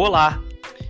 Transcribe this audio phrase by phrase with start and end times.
[0.00, 0.40] Olá!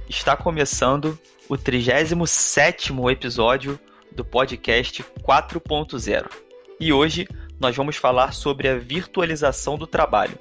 [0.06, 1.18] Está começando
[1.48, 3.80] o 37º episódio
[4.12, 6.26] do podcast 4.0.
[6.78, 7.26] E hoje
[7.58, 10.38] nós vamos falar sobre a virtualização do trabalho.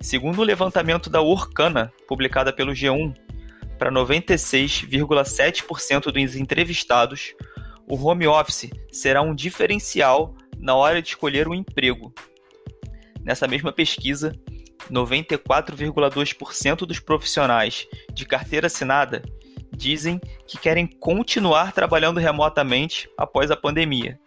[0.00, 3.14] Segundo o levantamento da Orkana, publicada pelo G1,
[3.78, 7.34] para 96,7% dos entrevistados,
[7.86, 12.14] o home office será um diferencial na hora de escolher um emprego.
[13.22, 14.34] Nessa mesma pesquisa,
[14.90, 19.22] 94,2% dos profissionais de carteira assinada
[19.76, 24.18] dizem que querem continuar trabalhando remotamente após a pandemia.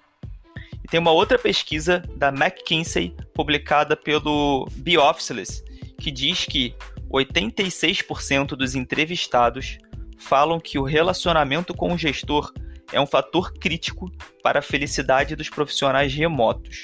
[0.83, 5.63] E tem uma outra pesquisa da McKinsey, publicada pelo Be Officeless,
[5.99, 6.75] que diz que
[7.09, 9.77] 86% dos entrevistados
[10.17, 12.53] falam que o relacionamento com o gestor
[12.91, 14.11] é um fator crítico
[14.41, 16.81] para a felicidade dos profissionais remotos.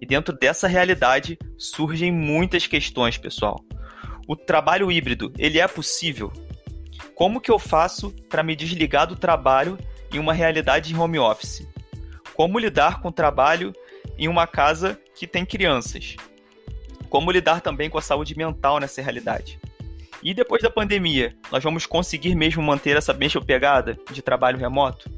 [0.00, 3.64] E dentro dessa realidade surgem muitas questões, pessoal.
[4.26, 6.32] O trabalho híbrido, ele é possível?
[7.14, 9.78] Como que eu faço para me desligar do trabalho
[10.12, 11.66] em uma realidade em home office?
[12.34, 13.72] Como lidar com o trabalho
[14.18, 16.16] em uma casa que tem crianças?
[17.08, 19.60] Como lidar também com a saúde mental nessa realidade?
[20.22, 25.10] E depois da pandemia, nós vamos conseguir mesmo manter essa mesma pegada de trabalho remoto?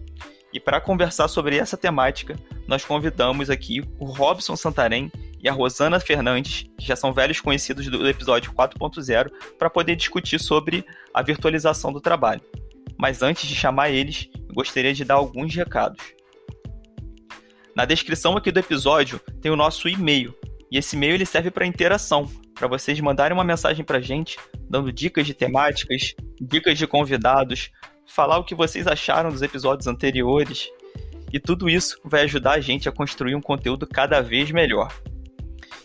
[0.52, 5.11] E para conversar sobre essa temática, nós convidamos aqui o Robson Santarém
[5.42, 10.41] e a Rosana Fernandes, que já são velhos conhecidos do episódio 4.0, para poder discutir
[10.41, 12.41] sobre a virtualização do trabalho.
[12.98, 16.03] Mas antes de chamar eles, gostaria de dar alguns recados.
[17.75, 20.34] Na descrição aqui do episódio tem o nosso e-mail,
[20.70, 24.38] e esse e-mail ele serve para interação, para vocês mandarem uma mensagem para a gente,
[24.69, 27.70] dando dicas de temáticas, dicas de convidados,
[28.07, 30.69] falar o que vocês acharam dos episódios anteriores.
[31.33, 34.93] E tudo isso vai ajudar a gente a construir um conteúdo cada vez melhor.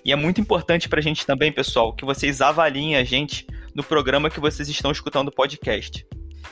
[0.03, 3.83] E é muito importante para a gente também, pessoal, que vocês avaliem a gente no
[3.83, 6.05] programa que vocês estão escutando o podcast.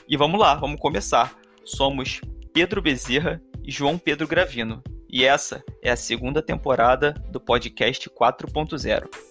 [0.08, 1.36] E vamos lá, vamos começar.
[1.64, 2.22] Somos
[2.54, 4.84] Pedro Bezerra e João Pedro Gravino.
[5.10, 9.29] E essa é a segunda temporada do podcast 4.0.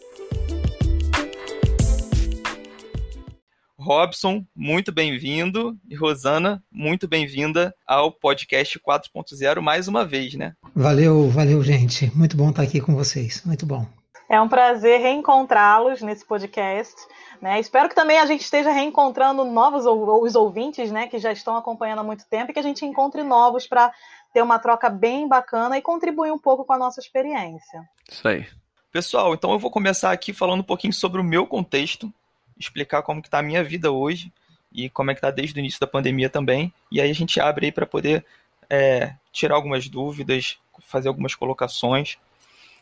[3.78, 5.78] Robson, muito bem-vindo.
[5.88, 10.54] E Rosana, muito bem-vinda ao podcast 4.0 mais uma vez, né?
[10.74, 12.10] Valeu, valeu, gente.
[12.16, 13.42] Muito bom estar aqui com vocês.
[13.44, 13.86] Muito bom.
[14.28, 16.94] É um prazer reencontrá-los nesse podcast.
[17.40, 17.60] Né?
[17.60, 22.00] Espero que também a gente esteja reencontrando novos os ouvintes, né, que já estão acompanhando
[22.00, 23.92] há muito tempo, e que a gente encontre novos para
[24.34, 27.88] ter uma troca bem bacana e contribuir um pouco com a nossa experiência.
[28.10, 28.44] Isso aí.
[28.90, 32.12] Pessoal, então eu vou começar aqui falando um pouquinho sobre o meu contexto
[32.58, 34.32] explicar como que tá a minha vida hoje
[34.72, 36.72] e como é que tá desde o início da pandemia também.
[36.90, 38.24] E aí a gente abre aí para poder
[38.68, 42.18] é, tirar algumas dúvidas, fazer algumas colocações.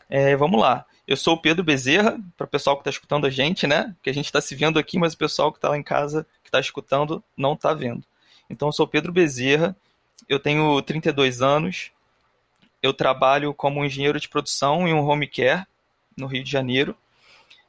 [0.09, 0.85] É, vamos lá.
[1.07, 3.95] Eu sou o Pedro Bezerra, para o pessoal que está escutando a gente, né?
[4.03, 6.27] Que a gente está se vendo aqui, mas o pessoal que está lá em casa,
[6.43, 8.03] que está escutando, não está vendo.
[8.49, 9.75] Então, eu sou o Pedro Bezerra,
[10.27, 11.91] eu tenho 32 anos,
[12.81, 15.65] eu trabalho como engenheiro de produção em um home care
[16.17, 16.95] no Rio de Janeiro.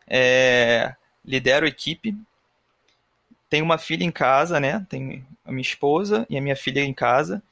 [0.07, 0.95] É,
[1.29, 2.17] lidero a equipe,
[3.49, 4.85] tenho uma filha em casa, né?
[4.89, 7.43] Tenho a minha esposa e a minha filha em casa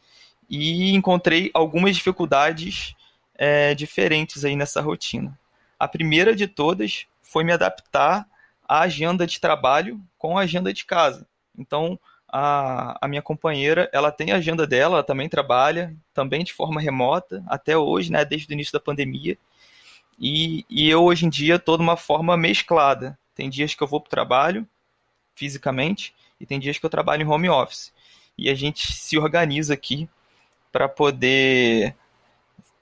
[0.48, 2.94] e encontrei algumas dificuldades
[3.34, 5.38] é, diferentes aí nessa rotina.
[5.78, 8.26] A primeira de todas foi me adaptar
[8.66, 11.26] à agenda de trabalho com a agenda de casa.
[11.58, 11.98] Então,
[12.28, 16.80] a, a minha companheira, ela tem a agenda dela, ela também trabalha, também de forma
[16.80, 19.36] remota, até hoje, né, desde o início da pandemia.
[20.18, 23.18] E, e eu, hoje em dia, estou de uma forma mesclada.
[23.36, 24.66] Tem dias que eu vou para o trabalho,
[25.34, 27.92] fisicamente, e tem dias que eu trabalho em home office.
[28.36, 30.08] E a gente se organiza aqui
[30.72, 31.94] para poder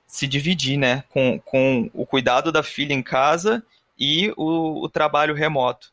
[0.07, 1.03] se dividir, né?
[1.09, 3.63] Com, com o cuidado da filha em casa
[3.99, 5.93] e o, o trabalho remoto.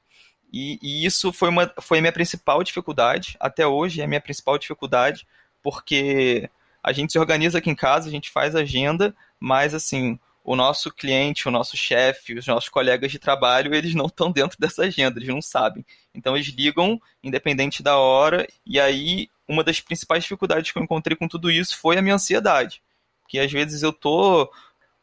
[0.54, 4.22] E, e, isso foi, uma, foi a minha principal dificuldade, até hoje é a minha
[4.22, 5.26] principal dificuldade,
[5.64, 6.50] porque
[6.84, 10.92] a gente se organiza aqui em casa, a gente faz agenda, mas assim, o nosso
[10.92, 15.20] cliente, o nosso chefe, os nossos colegas de trabalho, eles não estão dentro dessa agenda,
[15.20, 15.86] eles não sabem.
[16.14, 21.16] Então eles ligam independente da hora, e aí uma das principais dificuldades que eu encontrei
[21.16, 22.82] com tudo isso foi a minha ansiedade.
[23.28, 24.52] Que às vezes eu tô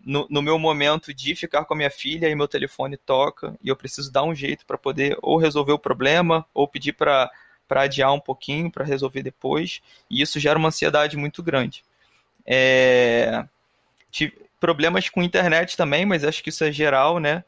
[0.00, 3.68] no, no, meu momento de ficar com a minha filha e meu telefone toca e
[3.68, 7.30] eu preciso dar um jeito para poder ou resolver o problema ou pedir para
[7.70, 9.80] adiar um pouquinho para resolver depois.
[10.10, 11.84] E isso gera uma ansiedade muito grande.
[12.46, 13.44] É,
[14.10, 17.44] tive, problemas com internet também, mas acho que isso é geral, né?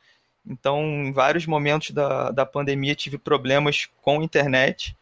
[0.46, 4.96] Então, em vários momentos da, da pandemia, tive problemas com internet.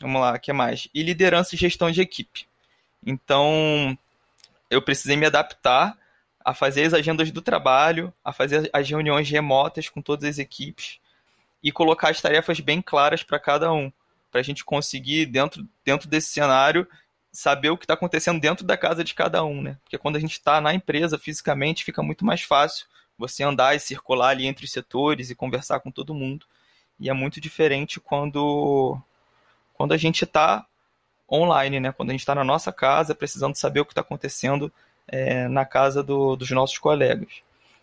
[0.00, 0.88] Vamos lá, o que mais?
[0.94, 2.46] E liderança e gestão de equipe.
[3.04, 3.96] Então,
[4.70, 5.96] eu precisei me adaptar
[6.44, 10.98] a fazer as agendas do trabalho, a fazer as reuniões remotas com todas as equipes.
[11.60, 13.92] e colocar as tarefas bem claras para cada um,
[14.30, 16.86] para a gente conseguir, dentro, dentro desse cenário,
[17.38, 19.76] saber o que está acontecendo dentro da casa de cada um, né?
[19.84, 22.84] Porque quando a gente está na empresa fisicamente, fica muito mais fácil
[23.16, 26.46] você andar e circular ali entre os setores e conversar com todo mundo.
[26.98, 29.00] E é muito diferente quando,
[29.72, 30.66] quando a gente está
[31.30, 31.92] online, né?
[31.92, 34.72] Quando a gente está na nossa casa, precisando saber o que está acontecendo
[35.06, 37.28] é, na casa do, dos nossos colegas.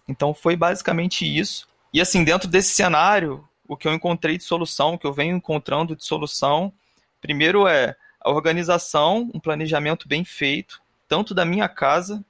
[0.05, 1.65] Então foi basicamente isso.
[1.93, 5.37] E assim, dentro desse cenário, o que eu encontrei de solução, o que eu venho
[5.37, 6.73] encontrando de solução,
[7.21, 7.95] primeiro é
[8.25, 12.25] a organização, um planejamento bem feito, tanto da minha casa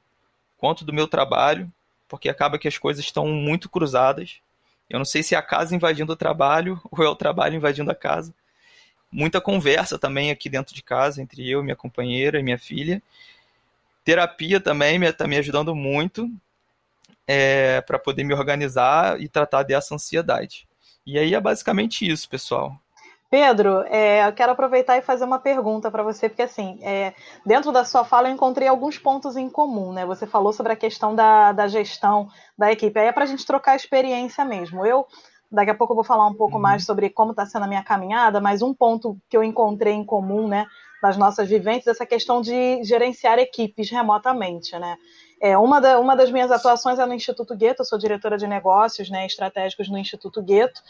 [0.58, 1.72] quanto do meu trabalho,
[2.06, 4.42] porque acaba que as coisas estão muito cruzadas.
[4.90, 7.90] Eu não sei se é a casa invadindo o trabalho ou é o trabalho invadindo
[7.90, 8.36] a casa.
[9.10, 13.02] Muita conversa também aqui dentro de casa entre eu, minha companheira e minha filha.
[14.04, 16.30] Terapia também está me ajudando muito
[17.26, 20.68] é, para poder me organizar e tratar dessa ansiedade.
[21.06, 22.78] E aí é basicamente isso, pessoal.
[23.36, 27.14] Pedro, é, eu quero aproveitar e fazer uma pergunta para você, porque assim, é,
[27.46, 30.06] dentro da sua fala eu encontrei alguns pontos em comum, né?
[30.06, 32.98] Você falou sobre a questão da, da gestão da equipe.
[32.98, 34.86] Aí é para a gente trocar experiência mesmo.
[34.86, 35.06] Eu,
[35.52, 36.62] daqui a pouco eu vou falar um pouco uhum.
[36.62, 40.06] mais sobre como está sendo a minha caminhada, mas um ponto que eu encontrei em
[40.06, 40.66] comum, né,
[41.02, 44.96] das nossas vivências, é essa questão de gerenciar equipes remotamente, né?
[45.42, 48.48] É, uma, da, uma das minhas atuações é no Instituto Gueto, eu sou diretora de
[48.48, 50.82] negócios né, estratégicos no Instituto Gueto,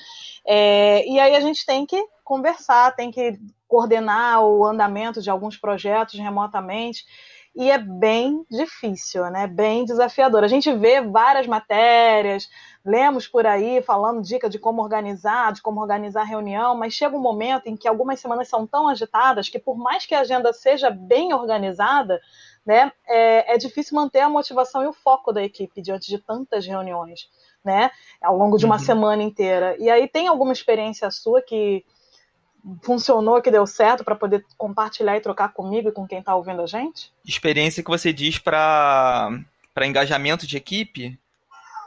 [0.45, 5.57] é, e aí a gente tem que conversar, tem que coordenar o andamento de alguns
[5.57, 7.06] projetos remotamente,
[7.56, 9.48] e é bem difícil, né?
[9.48, 10.44] Bem desafiador.
[10.44, 12.50] A gente vê várias matérias,
[12.84, 17.16] lemos por aí falando dica de como organizar, de como organizar a reunião, mas chega
[17.16, 20.52] um momento em que algumas semanas são tão agitadas que por mais que a agenda
[20.52, 22.19] seja bem organizada,
[22.66, 26.66] né, é, é difícil manter a motivação e o foco da equipe diante de tantas
[26.66, 27.30] reuniões,
[27.63, 27.90] né,
[28.22, 28.81] ao longo de uma uhum.
[28.81, 29.78] semana inteira.
[29.80, 31.86] E aí tem alguma experiência sua que
[32.81, 36.62] funcionou, que deu certo para poder compartilhar e trocar comigo e com quem está ouvindo
[36.62, 37.12] a gente?
[37.25, 39.29] Experiência que você diz para
[39.83, 41.19] engajamento de equipe?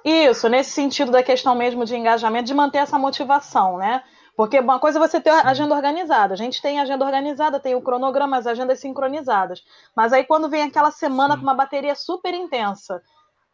[0.04, 4.02] Isso, nesse sentido da questão mesmo de engajamento, de manter essa motivação, né?
[4.36, 6.32] Porque uma coisa é você ter a agenda organizada.
[6.32, 9.64] A gente tem agenda organizada, tem o cronograma, as agendas sincronizadas.
[9.96, 11.40] Mas aí quando vem aquela semana Sim.
[11.40, 13.02] com uma bateria super intensa,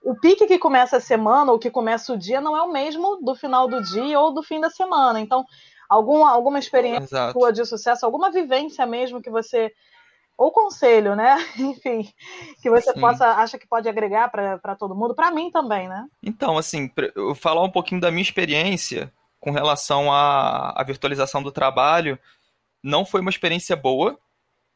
[0.03, 3.17] o pique que começa a semana ou que começa o dia não é o mesmo
[3.23, 5.19] do final do dia ou do fim da semana.
[5.19, 5.47] Então,
[5.95, 9.73] alguma, alguma experiência sua de sucesso, alguma vivência mesmo que você
[10.37, 11.37] ou conselho, né?
[11.57, 12.13] Enfim,
[12.61, 13.01] que você Sim.
[13.01, 16.07] possa acha que pode agregar para todo mundo, para mim também, né?
[16.23, 21.53] Então, assim, eu falar um pouquinho da minha experiência com relação à, à virtualização do
[21.53, 22.19] trabalho,
[22.83, 24.19] não foi uma experiência boa,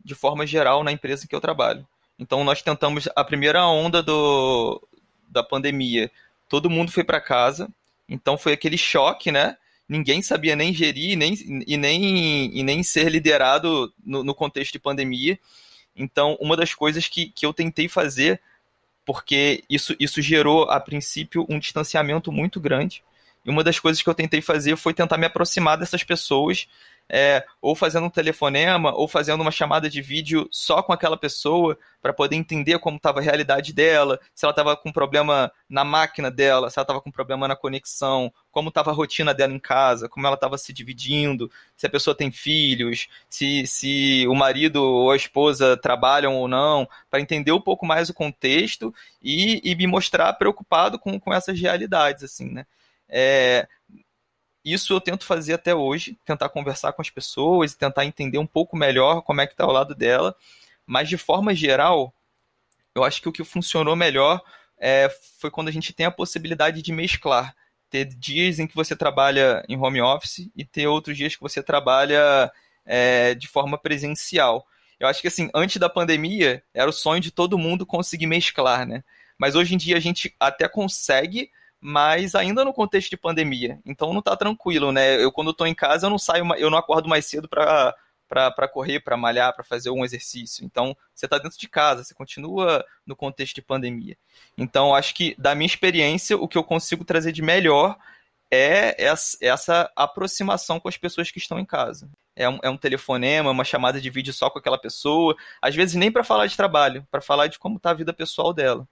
[0.04, 1.86] de forma geral, na empresa em que eu trabalho.
[2.18, 4.80] Então, nós tentamos a primeira onda do,
[5.28, 6.10] da pandemia,
[6.48, 7.68] todo mundo foi para casa,
[8.08, 9.56] então foi aquele choque, né?
[9.88, 11.35] Ninguém sabia nem gerir nem,
[11.67, 15.38] e, nem, e nem ser liderado no, no contexto de pandemia.
[15.96, 18.40] Então, uma das coisas que, que eu tentei fazer,
[19.05, 23.02] porque isso, isso gerou, a princípio, um distanciamento muito grande
[23.44, 26.69] e uma das coisas que eu tentei fazer foi tentar me aproximar dessas pessoas,
[27.08, 31.78] é, ou fazendo um telefonema, ou fazendo uma chamada de vídeo só com aquela pessoa,
[32.02, 36.31] para poder entender como estava a realidade dela, se ela estava com problema na máquina
[36.31, 40.08] dela, se ela estava com problema na conexão, como estava a rotina dela em casa,
[40.08, 45.11] como ela estava se dividindo, se a pessoa tem filhos, se, se o marido ou
[45.11, 49.87] a esposa trabalham ou não, para entender um pouco mais o contexto e, e me
[49.87, 52.66] mostrar preocupado com, com essas realidades, assim, né?
[53.09, 53.66] É,
[54.72, 58.76] isso eu tento fazer até hoje, tentar conversar com as pessoas tentar entender um pouco
[58.76, 60.34] melhor como é que está ao lado dela.
[60.87, 62.12] Mas de forma geral,
[62.94, 64.42] eu acho que o que funcionou melhor
[64.78, 65.08] é,
[65.38, 67.54] foi quando a gente tem a possibilidade de mesclar.
[67.90, 71.62] Ter dias em que você trabalha em home office e ter outros dias que você
[71.62, 72.50] trabalha
[72.84, 74.66] é, de forma presencial.
[75.00, 78.87] Eu acho que assim, antes da pandemia, era o sonho de todo mundo conseguir mesclar,
[78.87, 79.04] né?
[79.38, 83.80] Mas hoje em dia a gente até consegue, mas ainda no contexto de pandemia.
[83.85, 85.23] Então não tá tranquilo, né?
[85.23, 87.94] Eu quando tô em casa eu não saio, eu não acordo mais cedo para
[88.28, 90.64] para correr, para malhar, para fazer um exercício.
[90.64, 94.18] Então, você está dentro de casa, você continua no contexto de pandemia.
[94.56, 97.97] Então, acho que da minha experiência, o que eu consigo trazer de melhor
[98.50, 98.94] é
[99.40, 102.11] essa aproximação com as pessoas que estão em casa.
[102.35, 105.94] É um, é um telefonema, uma chamada de vídeo só com aquela pessoa, às vezes
[105.97, 108.87] nem para falar de trabalho, para falar de como está a vida pessoal dela.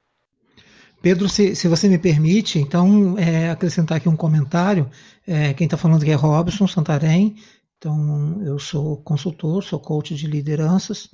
[1.07, 4.91] Pedro, se, se você me permite, então, é, acrescentar aqui um comentário.
[5.25, 7.37] É, quem está falando aqui é Robson Santarém.
[7.79, 11.09] Então, eu sou consultor, sou coach de lideranças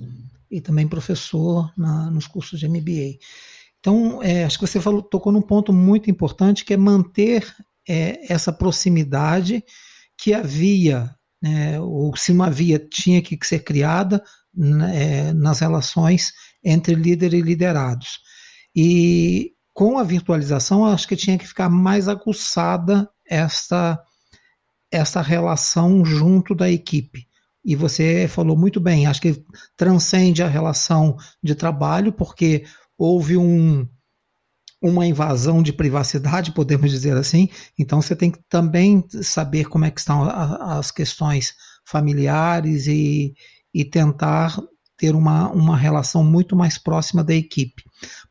[0.49, 3.19] e também professor na, nos cursos de MBA.
[3.79, 7.55] Então, é, acho que você falou, tocou num ponto muito importante que é manter
[7.87, 9.63] é, essa proximidade
[10.17, 16.33] que havia, né, ou se uma via tinha que ser criada né, é, nas relações
[16.63, 18.21] entre líder e liderados.
[18.75, 23.99] E com a virtualização, acho que tinha que ficar mais aguçada esta,
[24.91, 27.27] esta relação junto da equipe.
[27.65, 29.43] E você falou muito bem, acho que
[29.75, 32.65] transcende a relação de trabalho, porque
[32.97, 33.87] houve um,
[34.81, 37.49] uma invasão de privacidade, podemos dizer assim.
[37.79, 41.53] Então você tem que também saber como é que estão as questões
[41.85, 43.33] familiares e,
[43.73, 44.61] e tentar
[44.97, 47.83] ter uma, uma relação muito mais próxima da equipe.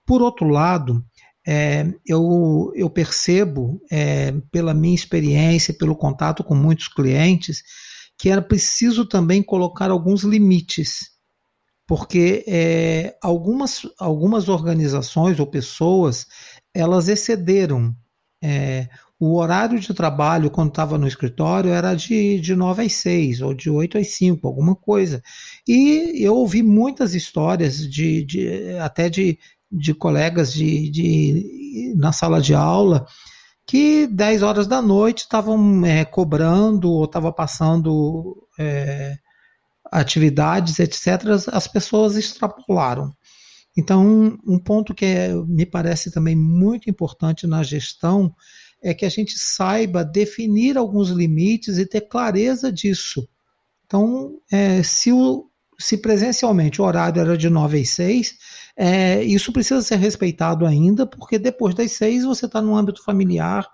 [0.06, 1.04] Por outro lado,
[1.46, 7.62] é, eu, eu percebo, é, pela minha experiência, pelo contato com muitos clientes,
[8.18, 11.10] que era preciso também colocar alguns limites,
[11.86, 16.26] porque é, algumas, algumas organizações ou pessoas
[16.74, 17.94] elas excederam.
[18.42, 23.40] É, o horário de trabalho, quando estava no escritório, era de, de 9 às 6
[23.40, 25.22] ou de 8 às 5, alguma coisa.
[25.66, 29.38] E eu ouvi muitas histórias de, de até de,
[29.72, 33.06] de colegas de, de, na sala de aula
[33.66, 39.16] que 10 horas da noite estavam é, cobrando ou estavam passando é,
[39.90, 43.12] atividades, etc., as pessoas extrapolaram.
[43.76, 48.34] Então, um ponto que é, me parece também muito importante na gestão
[48.82, 53.26] é que a gente saiba definir alguns limites e ter clareza disso.
[53.86, 55.48] Então, é, se, o,
[55.78, 58.34] se presencialmente o horário era de 9 às 6,
[58.76, 63.68] é, isso precisa ser respeitado ainda, porque depois das 6 você está no âmbito familiar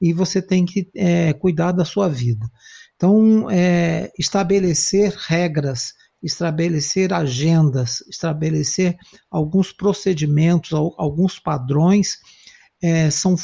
[0.00, 2.46] e você tem que é, cuidar da sua vida.
[2.96, 5.92] Então, é, estabelecer regras
[6.24, 8.96] estabelecer agendas, estabelecer
[9.30, 12.16] alguns procedimentos, alguns padrões,
[12.82, 13.36] é, são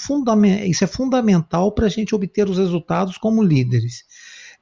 [0.67, 4.05] isso é fundamental para a gente obter os resultados como líderes.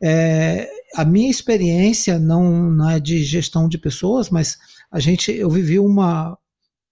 [0.02, 4.58] É, a minha experiência não, não, é de gestão de pessoas, mas
[4.90, 6.36] a gente, eu vivi uma,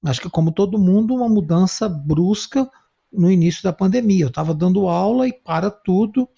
[0.04, 2.68] acho que como todo mundo, uma mudança brusca
[3.12, 4.24] no início da pandemia.
[4.24, 6.28] Eu estava dando aula e para tudo,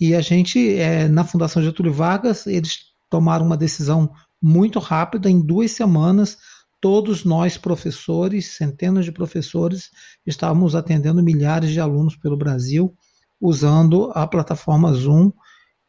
[0.00, 5.40] e a gente, é, na Fundação Getúlio Vargas, eles tomaram uma decisão muito rápida, em
[5.40, 6.38] duas semanas,
[6.80, 9.90] todos nós professores, centenas de professores,
[10.24, 12.96] estávamos atendendo milhares de alunos pelo Brasil
[13.40, 15.32] usando a plataforma Zoom.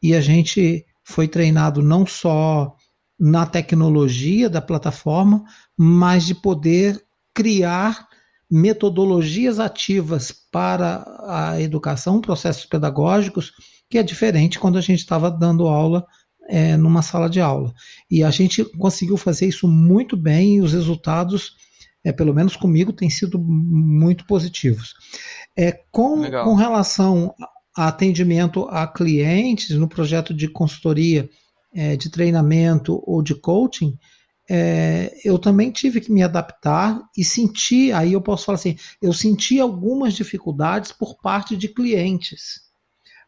[0.02, 2.74] E a gente foi treinado não só
[3.20, 5.44] na tecnologia da plataforma,
[5.76, 8.08] mas de poder criar
[8.50, 13.52] metodologias ativas para a educação, processos pedagógicos,
[13.88, 16.04] que é diferente quando a gente estava dando aula
[16.48, 17.72] é, numa sala de aula.
[18.10, 21.52] E a gente conseguiu fazer isso muito bem e os resultados,
[22.02, 24.94] é, pelo menos comigo, têm sido muito positivos.
[25.56, 27.34] É, com, com relação
[27.76, 31.28] a atendimento a clientes no projeto de consultoria,
[31.72, 33.98] é, de treinamento ou de coaching,
[34.48, 39.12] é, eu também tive que me adaptar e senti, aí eu posso falar assim, eu
[39.12, 42.70] senti algumas dificuldades por parte de clientes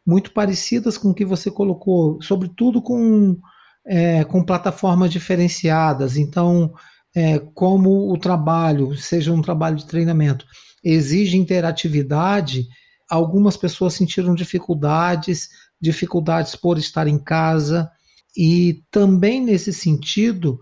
[0.06, 3.38] muito parecidas com o que você colocou, sobretudo com,
[3.86, 6.16] é, com plataformas diferenciadas.
[6.16, 6.74] Então,
[7.14, 10.44] é, como o trabalho, seja um trabalho de treinamento,
[10.82, 12.66] exige interatividade,
[13.08, 15.48] algumas pessoas sentiram dificuldades,
[15.80, 17.90] dificuldades por estar em casa,
[18.36, 20.58] e também nesse sentido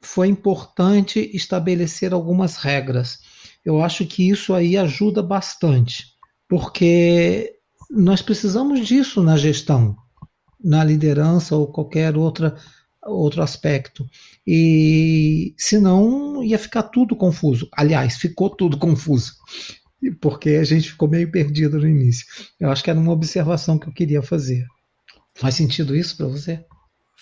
[0.00, 3.18] foi importante estabelecer algumas regras.
[3.64, 6.06] Eu acho que isso aí ajuda bastante,
[6.48, 7.52] porque
[7.90, 9.96] nós precisamos disso na gestão,
[10.62, 12.56] na liderança ou qualquer outra,
[13.02, 14.06] outro aspecto.
[14.46, 17.68] E senão ia ficar tudo confuso.
[17.72, 19.34] Aliás, ficou tudo confuso.
[20.20, 22.26] Porque a gente ficou meio perdido no início.
[22.58, 24.64] Eu acho que era uma observação que eu queria fazer.
[25.34, 26.64] Faz sentido isso para você?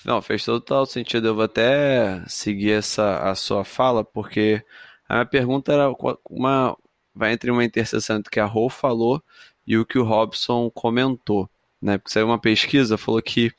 [0.04, 1.28] Não, fez total sentido.
[1.28, 4.62] Eu vou até seguir essa a sua fala, porque
[5.08, 5.92] a minha pergunta era
[6.28, 6.76] uma
[7.14, 9.22] vai entre uma interseção entre o que a Rô falou
[9.66, 11.50] e o que o Robson comentou,
[11.82, 11.98] né?
[11.98, 13.52] Porque saiu uma pesquisa, falou que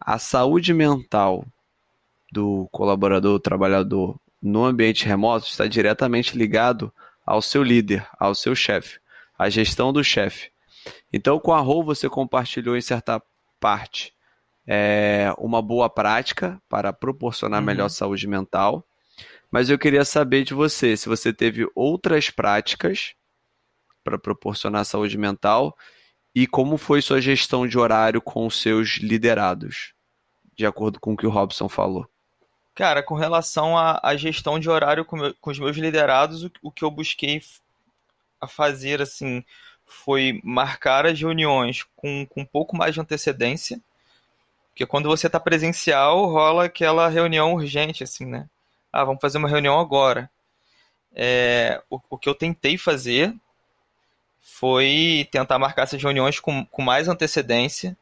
[0.00, 1.46] a saúde mental
[2.32, 6.92] do colaborador, do trabalhador no ambiente remoto está diretamente ligado
[7.24, 8.98] ao seu líder, ao seu chefe,
[9.38, 10.50] à gestão do chefe.
[11.12, 13.22] Então, com a Rô, você compartilhou em certa
[13.60, 14.12] parte
[14.70, 17.66] é, uma boa prática para proporcionar uhum.
[17.66, 18.84] melhor saúde mental.
[19.50, 23.14] Mas eu queria saber de você se você teve outras práticas
[24.04, 25.74] para proporcionar saúde mental
[26.34, 29.94] e como foi sua gestão de horário com os seus liderados,
[30.54, 32.06] de acordo com o que o Robson falou.
[32.74, 36.70] Cara, com relação à, gestão de horário com, meu, com, os meus liderados, o, o,
[36.70, 37.42] que eu busquei
[38.40, 39.42] a fazer, assim,
[39.84, 43.80] foi marcar as reuniões com, com um pouco mais de antecedência,
[44.78, 48.48] porque quando você está presencial, rola aquela reunião urgente, assim, né?
[48.92, 50.30] Ah, vamos fazer uma reunião agora.
[51.12, 53.34] É, o, o que eu tentei fazer
[54.40, 57.96] foi tentar marcar essas reuniões com, com mais antecedência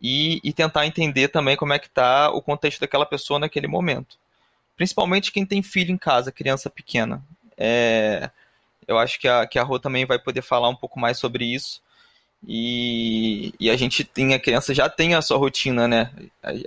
[0.00, 4.16] e, e tentar entender também como é que está o contexto daquela pessoa naquele momento.
[4.78, 7.22] Principalmente quem tem filho em casa, criança pequena.
[7.54, 8.30] É,
[8.86, 11.44] eu acho que a, que a Rô também vai poder falar um pouco mais sobre
[11.44, 11.82] isso.
[12.46, 16.12] E, e a gente tem, a criança já tem a sua rotina, né?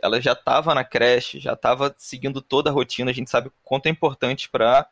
[0.01, 3.11] Ela já estava na creche, já estava seguindo toda a rotina.
[3.11, 4.87] A gente sabe o quanto é importante para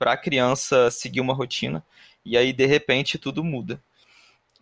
[0.00, 1.84] a criança seguir uma rotina.
[2.24, 3.80] E aí, de repente, tudo muda.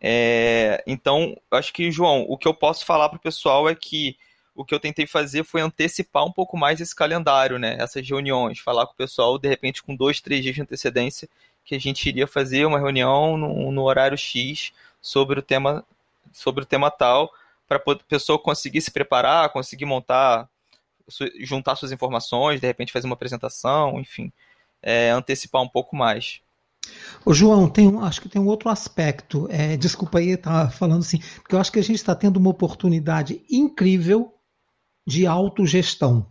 [0.00, 4.16] É, então, acho que, João, o que eu posso falar para o pessoal é que
[4.54, 7.76] o que eu tentei fazer foi antecipar um pouco mais esse calendário, né?
[7.80, 11.28] Essas reuniões, falar com o pessoal, de repente, com dois, três dias de antecedência,
[11.64, 14.72] que a gente iria fazer uma reunião no, no horário X
[15.04, 15.84] sobre o tema,
[16.32, 17.30] sobre o tema tal,
[17.68, 20.48] para a pessoa conseguir se preparar, conseguir montar,
[21.40, 24.32] juntar suas informações, de repente fazer uma apresentação, enfim,
[24.82, 26.40] é, antecipar um pouco mais.
[27.22, 29.46] Ô João, tem, acho que tem um outro aspecto.
[29.50, 32.38] É, desculpa aí estar tá falando assim, porque eu acho que a gente está tendo
[32.38, 34.34] uma oportunidade incrível
[35.06, 36.26] de autogestão.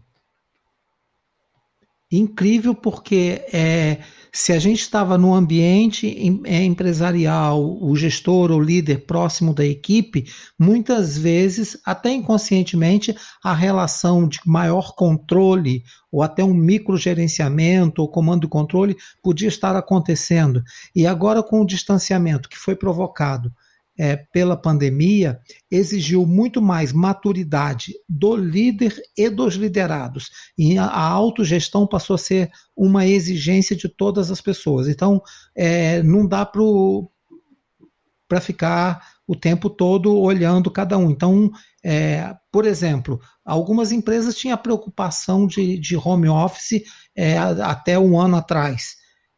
[2.11, 4.03] Incrível porque é,
[4.35, 10.25] se a gente estava no ambiente é, empresarial, o gestor ou líder próximo da equipe,
[10.57, 18.45] muitas vezes, até inconscientemente, a relação de maior controle ou até um microgerenciamento ou comando
[18.47, 20.63] e controle podia estar acontecendo.
[20.95, 23.53] E agora, com o distanciamento que foi provocado
[23.97, 30.29] é, pela pandemia exigiu muito mais maturidade do líder e dos liderados.
[30.57, 34.87] E a, a autogestão passou a ser uma exigência de todas as pessoas.
[34.87, 35.21] Então,
[35.55, 41.09] é, não dá para ficar o tempo todo olhando cada um.
[41.09, 41.51] Então,
[41.83, 46.81] é, por exemplo, algumas empresas tinham preocupação de, de home office
[47.15, 48.95] é, até um ano atrás.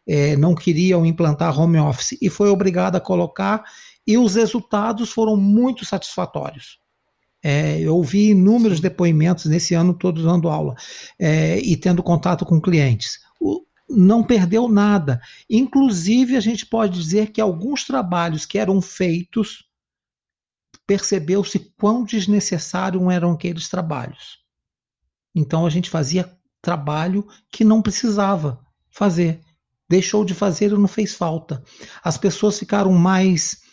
[0.07, 3.63] É, não queriam implantar home office e foi obrigada a colocar
[4.05, 6.79] e os resultados foram muito satisfatórios.
[7.43, 10.73] É, eu ouvi inúmeros depoimentos nesse ano todo dando aula
[11.19, 13.19] é, e tendo contato com clientes.
[13.39, 15.21] O, não perdeu nada.
[15.49, 19.63] Inclusive, a gente pode dizer que alguns trabalhos que eram feitos
[20.87, 24.39] percebeu-se quão desnecessários eram aqueles trabalhos.
[25.33, 29.39] Então a gente fazia trabalho que não precisava fazer.
[29.87, 31.63] Deixou de fazer e não fez falta.
[32.03, 33.64] As pessoas ficaram mais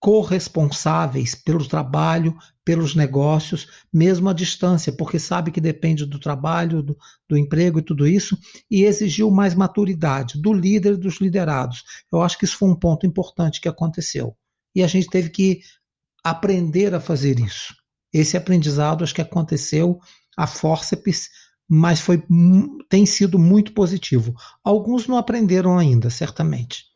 [0.00, 2.34] corresponsáveis pelo trabalho,
[2.64, 6.96] pelos negócios, mesmo à distância, porque sabe que depende do trabalho, do,
[7.28, 8.38] do, emprego e tudo isso,
[8.70, 11.84] e exigiu mais maturidade do líder e dos liderados.
[12.10, 14.34] Eu acho que isso foi um ponto importante que aconteceu.
[14.74, 15.60] E a gente teve que
[16.24, 17.74] aprender a fazer isso.
[18.12, 20.00] Esse aprendizado acho que aconteceu
[20.36, 21.28] a fórceps,
[21.68, 22.22] mas foi,
[22.88, 24.34] tem sido muito positivo.
[24.64, 26.89] Alguns não aprenderam ainda, certamente.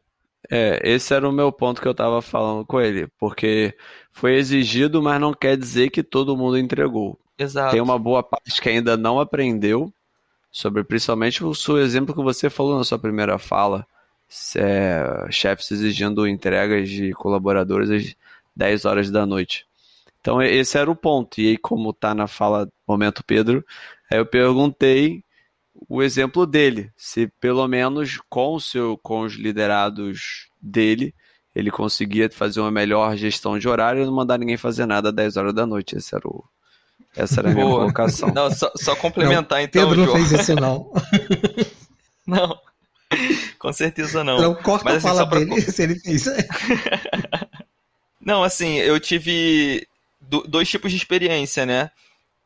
[0.51, 3.75] É, esse era o meu ponto que eu estava falando com ele, porque
[4.13, 7.19] foi exigido, mas não quer dizer que todo mundo entregou.
[7.39, 7.73] Exato.
[7.73, 9.93] Tem uma boa parte que ainda não aprendeu,
[10.51, 13.87] sobre principalmente o seu exemplo que você falou na sua primeira fala,
[14.57, 18.17] é, chefes exigindo entregas de colaboradores às
[18.55, 19.67] 10 horas da noite.
[20.21, 21.41] Então esse era o ponto.
[21.41, 23.65] E aí, como está na fala momento Pedro,
[24.11, 25.23] aí eu perguntei
[25.89, 31.15] o exemplo dele, se pelo menos com, o seu, com os liderados dele,
[31.55, 35.15] ele conseguia fazer uma melhor gestão de horário e não mandar ninguém fazer nada às
[35.15, 35.97] 10 horas da noite.
[35.97, 36.45] Esse era o,
[37.17, 37.81] essa era a minha Boa.
[37.81, 38.33] colocação.
[38.35, 40.93] Não, só, só complementar não, então, Pedro não fez isso não.
[42.27, 42.59] não,
[43.59, 44.41] com certeza não.
[44.41, 45.39] Não, corta Mas, assim, a fala pra...
[45.39, 46.25] dele se ele fez.
[48.21, 49.87] não, assim, eu tive
[50.49, 51.91] dois tipos de experiência, né?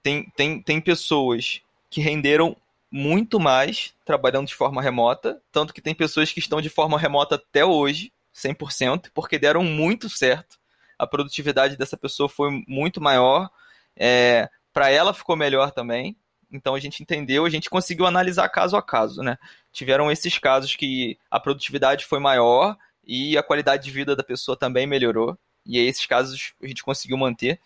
[0.03, 2.57] Tem, tem, tem pessoas que renderam
[2.91, 7.35] muito mais trabalhando de forma remota, tanto que tem pessoas que estão de forma remota
[7.35, 10.59] até hoje, 100%, porque deram muito certo.
[10.99, 13.51] A produtividade dessa pessoa foi muito maior,
[13.97, 16.17] é, para ela ficou melhor também.
[16.51, 19.37] Então a gente entendeu, a gente conseguiu analisar caso a caso, né?
[19.71, 24.57] Tiveram esses casos que a produtividade foi maior e a qualidade de vida da pessoa
[24.57, 25.37] também melhorou.
[25.67, 27.61] E aí esses casos a gente conseguiu manter.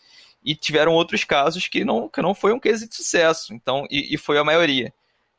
[0.44, 3.54] E tiveram outros casos que não, que não foi um quesito de sucesso.
[3.54, 4.92] Então, e, e foi a maioria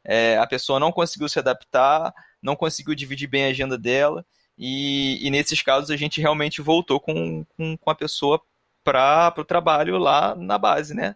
[0.03, 4.25] é, a pessoa não conseguiu se adaptar, não conseguiu dividir bem a agenda dela,
[4.57, 8.41] e, e nesses casos a gente realmente voltou com, com, com a pessoa
[8.83, 11.15] para o trabalho lá na base, né?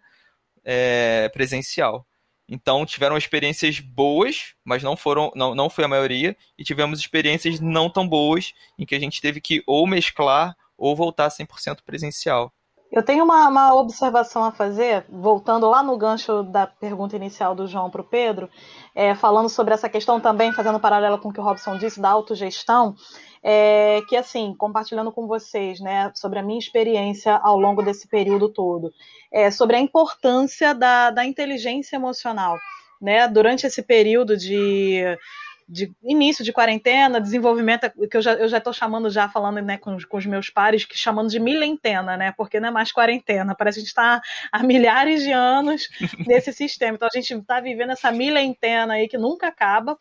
[0.64, 2.06] É, presencial.
[2.50, 7.60] Então tiveram experiências boas, mas não foram, não, não foi a maioria, e tivemos experiências
[7.60, 12.54] não tão boas em que a gente teve que ou mesclar ou voltar 100% presencial.
[12.90, 17.68] Eu tenho uma, uma, observação a fazer, voltando lá no gancho da pergunta inicial do
[17.68, 18.50] João para o Pedro,
[18.96, 22.10] é, falando sobre essa questão também, fazendo paralelo com o que o Robson disse, da
[22.10, 22.96] autogestão,
[23.44, 28.48] é, que assim, compartilhando com vocês, né, sobre a minha experiência ao longo desse período
[28.48, 28.92] todo,
[29.32, 32.58] é, sobre a importância da, da inteligência emocional,
[33.02, 35.04] né, durante esse período de
[35.68, 39.78] de início de quarentena, desenvolvimento, que eu já eu já estou chamando já falando né,
[39.78, 42.32] com, com os meus pares, que chamando de milentena, né?
[42.38, 45.90] Porque não é mais quarentena, parece que a gente está há milhares de anos
[46.26, 46.96] nesse sistema.
[46.96, 49.98] Então a gente está vivendo essa milentena aí que nunca acaba,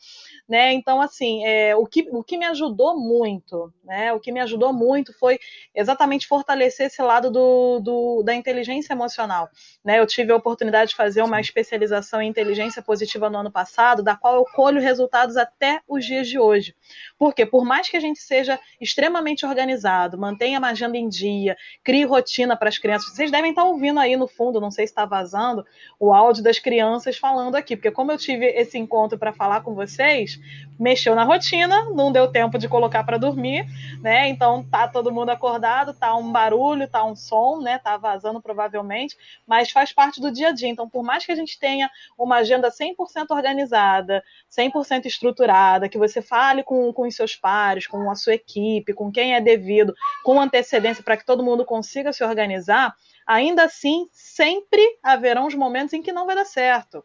[0.49, 0.73] né?
[0.73, 4.13] Então assim, é, o que o que me ajudou muito, né?
[4.13, 5.37] O que me ajudou muito foi
[5.75, 9.51] exatamente fortalecer esse lado do, do da inteligência emocional,
[9.85, 9.99] né?
[9.99, 14.15] Eu tive a oportunidade de fazer uma especialização em inteligência positiva no ano passado, da
[14.15, 16.75] qual eu colho resultados até até os dias de hoje.
[17.19, 22.05] Porque por mais que a gente seja extremamente organizado, mantenha a agenda em dia, crie
[22.05, 25.07] rotina para as crianças, vocês devem estar ouvindo aí no fundo, não sei se está
[25.07, 25.65] vazando,
[25.99, 29.75] o áudio das crianças falando aqui, porque como eu tive esse encontro para falar com
[29.75, 30.39] vocês,
[30.79, 33.67] mexeu na rotina, não deu tempo de colocar para dormir,
[34.03, 34.29] né?
[34.29, 37.79] Então tá todo mundo acordado, tá um barulho, tá um som, né?
[37.79, 39.17] Tá vazando provavelmente,
[39.47, 40.69] mas faz parte do dia a dia.
[40.69, 45.46] Então, por mais que a gente tenha uma agenda 100% organizada, 100% estruturada,
[45.91, 49.41] que você fale com, com os seus pares, com a sua equipe, com quem é
[49.41, 52.95] devido, com antecedência para que todo mundo consiga se organizar,
[53.27, 57.05] ainda assim sempre haverão os momentos em que não vai dar certo.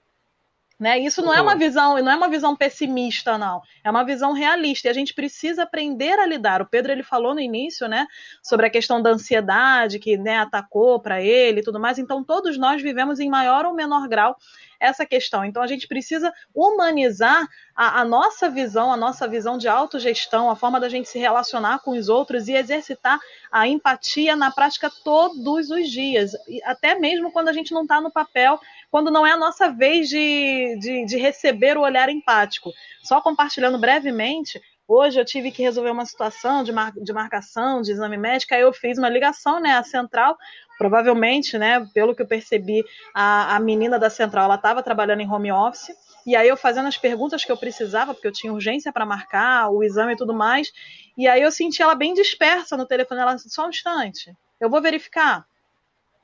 [0.82, 0.98] Né?
[0.98, 3.62] Isso não é uma visão, não é uma visão pessimista, não.
[3.84, 4.88] É uma visão realista.
[4.88, 6.60] E a gente precisa aprender a lidar.
[6.60, 8.08] O Pedro ele falou no início, né,
[8.42, 12.00] sobre a questão da ansiedade que né, atacou para ele e tudo mais.
[12.00, 14.36] Então todos nós vivemos em maior ou menor grau
[14.82, 15.46] essa questão.
[15.46, 20.56] Então a gente precisa humanizar a, a, nossa visão, a nossa visão de autogestão, a
[20.56, 23.20] forma da gente se relacionar com os outros e exercitar
[23.52, 26.32] a empatia na prática todos os dias,
[26.64, 30.10] até mesmo quando a gente não está no papel, quando não é a nossa vez
[30.10, 32.72] de, de, de receber o olhar empático.
[33.04, 34.60] Só compartilhando brevemente,
[34.94, 38.60] Hoje eu tive que resolver uma situação de, mar, de marcação, de exame médico, aí
[38.60, 40.38] eu fiz uma ligação né, à central
[40.82, 45.30] provavelmente, né, pelo que eu percebi, a, a menina da central ela estava trabalhando em
[45.30, 45.96] home office.
[46.26, 49.70] E aí eu fazendo as perguntas que eu precisava, porque eu tinha urgência para marcar
[49.70, 50.72] o exame e tudo mais.
[51.16, 53.22] E aí eu senti ela bem dispersa no telefone.
[53.22, 55.46] Ela só um instante, eu vou verificar.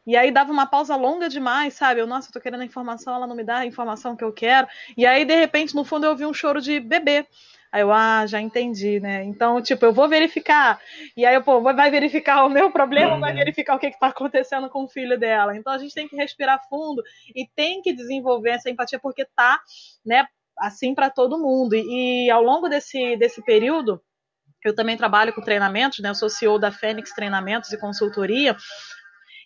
[0.08, 2.02] E aí dava uma pausa longa demais, sabe?
[2.02, 4.34] Eu, nossa, eu tô querendo a informação, ela não me dá a informação que eu
[4.34, 4.67] quero.
[4.98, 7.28] E aí, de repente, no fundo, eu ouvi um choro de bebê.
[7.71, 9.23] Aí eu, ah, já entendi, né?
[9.23, 10.80] Então, tipo, eu vou verificar.
[11.15, 13.38] E aí, pô, vai verificar o meu problema ou vai uhum.
[13.38, 15.56] verificar o que está acontecendo com o filho dela?
[15.56, 17.03] Então a gente tem que respirar fundo
[17.36, 19.60] e tem que desenvolver essa empatia, porque tá,
[20.06, 20.25] né,
[20.60, 21.75] assim para todo mundo.
[21.75, 24.01] E, e ao longo desse, desse período,
[24.63, 26.10] eu também trabalho com treinamentos, né?
[26.10, 28.56] Eu sou CEO da Fênix Treinamentos e Consultoria.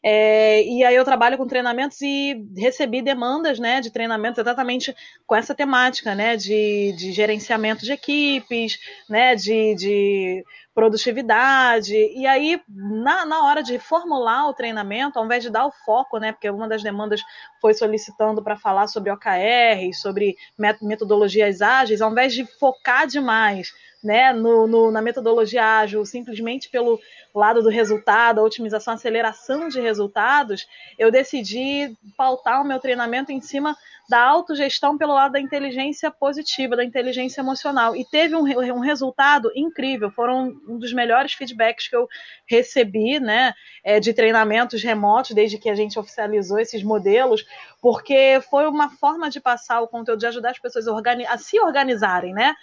[0.03, 4.95] É, e aí eu trabalho com treinamentos e recebi demandas né, de treinamentos exatamente
[5.27, 6.35] com essa temática, né?
[6.35, 9.35] De, de gerenciamento de equipes, né?
[9.35, 11.93] De, de produtividade.
[11.95, 16.17] E aí, na, na hora de formular o treinamento, ao invés de dar o foco,
[16.17, 16.31] né?
[16.31, 17.21] Porque uma das demandas
[17.61, 20.35] foi solicitando para falar sobre OKR, sobre
[20.81, 23.71] metodologias ágeis, ao invés de focar demais
[24.03, 26.99] né, no, no, na metodologia ágil, simplesmente pelo
[27.33, 33.31] lado do resultado, a otimização, a aceleração de resultados, eu decidi pautar o meu treinamento
[33.31, 33.77] em cima
[34.09, 37.95] da autogestão pelo lado da inteligência positiva, da inteligência emocional.
[37.95, 40.11] E teve um, um resultado incrível.
[40.11, 42.07] Foram um dos melhores feedbacks que eu
[42.45, 47.45] recebi, né, é, de treinamentos remotos, desde que a gente oficializou esses modelos,
[47.81, 50.93] porque foi uma forma de passar o conteúdo, de ajudar as pessoas a,
[51.29, 52.55] a se organizarem, né?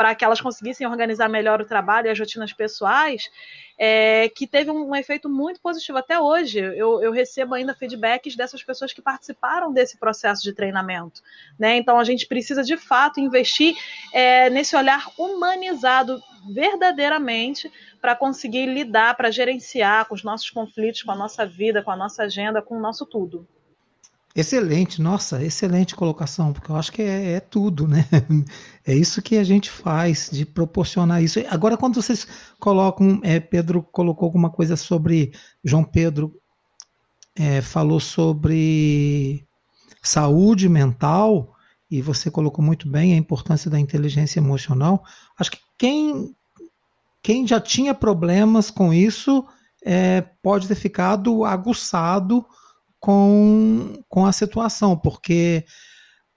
[0.00, 3.30] para que elas conseguissem organizar melhor o trabalho e as rotinas pessoais,
[3.78, 5.98] é, que teve um, um, efeito muito positivo.
[5.98, 10.79] Até hoje, eu, eu, recebo ainda feedbacks dessas pessoas que participaram desse processo de treinamento.
[11.58, 11.76] Né?
[11.76, 13.74] Então, a gente precisa, de fato, investir
[14.12, 16.20] é, nesse olhar humanizado
[16.52, 21.90] verdadeiramente para conseguir lidar, para gerenciar com os nossos conflitos, com a nossa vida, com
[21.90, 23.46] a nossa agenda, com o nosso tudo.
[24.34, 28.06] Excelente, nossa, excelente colocação, porque eu acho que é, é, tudo, né?
[28.86, 31.38] É isso que a gente faz, de proporcionar isso.
[31.48, 32.26] Agora, quando vocês
[32.58, 36.34] colocam, é, Pedro colocou alguma coisa sobre, João Pedro
[37.36, 39.46] é, falou sobre
[40.02, 41.54] saúde mental,
[41.90, 45.02] e você colocou muito bem a importância da inteligência emocional.
[45.38, 46.34] Acho que quem,
[47.22, 49.44] quem já tinha problemas com isso
[49.84, 52.46] é, pode ter ficado aguçado
[53.00, 55.64] com, com a situação, porque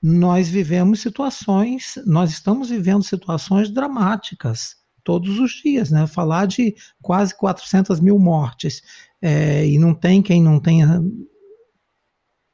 [0.02, 6.08] nós vivemos situações, nós estamos vivendo situações dramáticas todos os dias, né?
[6.08, 8.82] Falar de quase 400 mil mortes
[9.22, 11.02] é, e não tem quem não tenha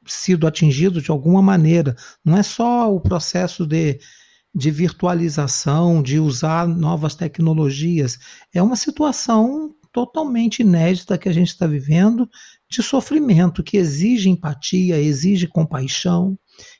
[0.06, 1.94] sido atingido de alguma maneira.
[2.24, 3.98] Não é só o processo de,
[4.54, 8.18] de virtualização, de usar novas tecnologias,
[8.52, 12.28] é uma situação totalmente inédita que a gente está vivendo
[12.68, 16.38] de sofrimento, que exige empatia, exige compaixão,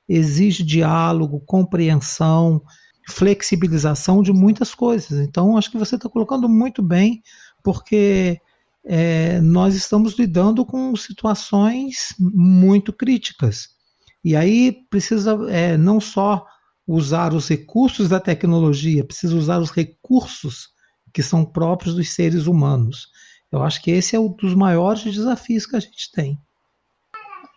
[0.09, 2.63] exige diálogo, compreensão,
[3.09, 5.19] flexibilização de muitas coisas.
[5.19, 7.23] Então, acho que você está colocando muito bem,
[7.63, 8.41] porque
[8.85, 13.69] é, nós estamos lidando com situações muito críticas.
[14.25, 16.47] E aí precisa é, não só
[16.87, 20.69] usar os recursos da tecnologia, precisa usar os recursos
[21.13, 23.09] que são próprios dos seres humanos.
[23.51, 26.39] Eu acho que esse é um dos maiores desafios que a gente tem.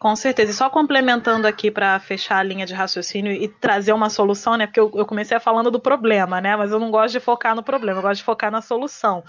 [0.04, 0.52] Com certeza.
[0.52, 4.68] E só complementando aqui para fechar a linha de raciocínio e trazer uma solução, né?
[4.68, 6.58] Porque eu, eu, comecei falando do problema, né?
[6.58, 9.24] Mas eu não gosto de focar no problema, eu gosto de focar na solução.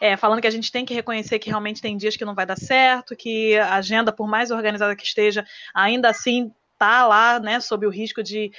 [0.00, 2.46] É, falando que a gente tem que reconhecer que realmente tem dias que não vai
[2.46, 7.60] dar certo, que a agenda, por mais organizada que esteja, ainda assim tá lá, né,
[7.60, 8.50] sob o risco de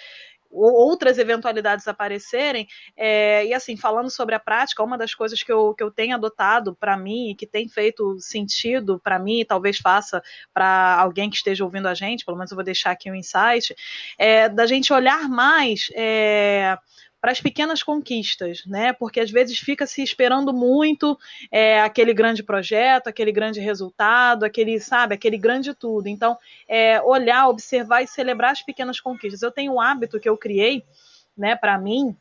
[0.52, 2.68] outras eventualidades aparecerem.
[2.96, 6.16] É, e assim, falando sobre a prática, uma das coisas que eu, que eu tenho
[6.16, 10.22] adotado para mim e que tem feito sentido para mim, e talvez faça
[10.54, 13.76] para alguém que esteja ouvindo a gente, pelo menos eu vou deixar aqui um insight,
[14.18, 15.90] é da gente olhar mais.
[15.96, 16.78] É,
[17.22, 18.94] para as pequenas conquistas, né?
[18.94, 21.18] Porque às vezes fica se esperando muito
[21.52, 26.08] é, aquele grande projeto, aquele grande resultado, aquele, sabe, aquele grande tudo.
[26.08, 29.42] Então, é, olhar, observar e celebrar as pequenas conquistas.
[29.42, 30.84] Eu tenho um hábito que eu criei,
[31.38, 32.16] né, para mim,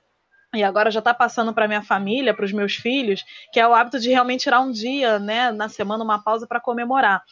[0.54, 3.74] e agora já está passando para minha família, para os meus filhos, que é o
[3.74, 7.22] hábito de realmente tirar um dia, né, na semana, uma pausa para comemorar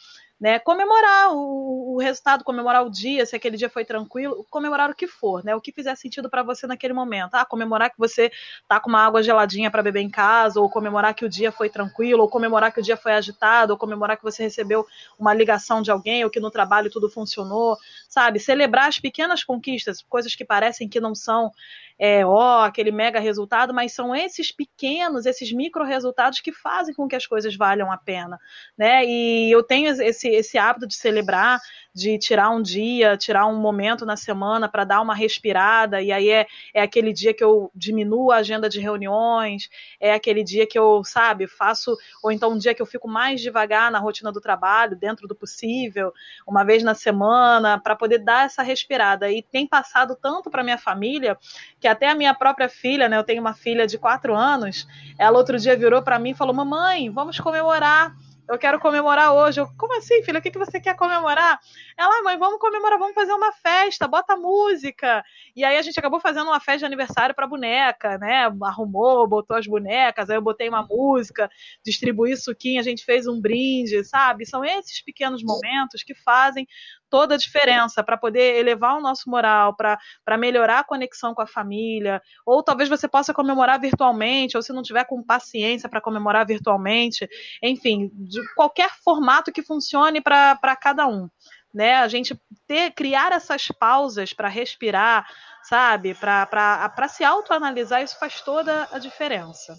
[0.43, 0.59] né?
[0.59, 5.07] Comemorar o, o, resultado, comemorar o dia, se aquele dia foi tranquilo, comemorar o que
[5.07, 5.55] for, né?
[5.55, 7.35] O que fizer sentido para você naquele momento.
[7.35, 8.29] Ah, comemorar que você
[8.67, 11.69] tá com uma água geladinha para beber em casa, ou comemorar que o dia foi
[11.69, 14.85] tranquilo, ou comemorar que o dia foi agitado, ou comemorar que você recebeu
[15.17, 17.77] uma ligação de alguém, ou que no trabalho tudo funcionou,
[18.09, 18.37] sabe?
[18.37, 21.53] Celebrar as pequenas conquistas, coisas que parecem que não são
[21.97, 27.07] é, ó, aquele mega resultado, mas são esses pequenos, esses micro resultados que fazem com
[27.07, 28.39] que as coisas valham a pena,
[28.77, 29.05] né?
[29.05, 31.59] E eu tenho esse, esse hábito de celebrar,
[31.93, 36.29] de tirar um dia, tirar um momento na semana para dar uma respirada, e aí
[36.29, 40.77] é, é aquele dia que eu diminuo a agenda de reuniões, é aquele dia que
[40.77, 44.41] eu, sabe, faço, ou então um dia que eu fico mais devagar na rotina do
[44.41, 46.11] trabalho, dentro do possível,
[46.47, 49.31] uma vez na semana, para poder dar essa respirada.
[49.31, 51.37] E tem passado tanto para minha família
[51.83, 54.87] que até a minha própria filha, né, eu tenho uma filha de quatro anos,
[55.19, 58.15] ela outro dia virou para mim e falou: Mamãe, vamos comemorar
[58.49, 59.61] eu quero comemorar hoje.
[59.61, 60.39] Eu, como assim, filha?
[60.39, 61.59] O que, que você quer comemorar?
[61.97, 65.23] Ela, mãe, vamos comemorar, vamos fazer uma festa, bota música.
[65.55, 68.51] E aí a gente acabou fazendo uma festa de aniversário para boneca, né?
[68.63, 71.49] Arrumou, botou as bonecas, aí eu botei uma música,
[71.85, 74.45] distribuí suquinho, a gente fez um brinde, sabe?
[74.45, 76.67] São esses pequenos momentos que fazem
[77.13, 81.45] toda a diferença para poder elevar o nosso moral, para melhorar a conexão com a
[81.45, 86.43] família, ou talvez você possa comemorar virtualmente, ou se não tiver com paciência para comemorar
[86.43, 87.29] virtualmente,
[87.61, 91.29] enfim, de qualquer formato que funcione para cada um.
[91.71, 91.97] Né?
[91.97, 95.27] A gente ter, criar essas pausas para respirar,
[95.61, 99.77] sabe, para se autoanalisar, isso faz toda a diferença.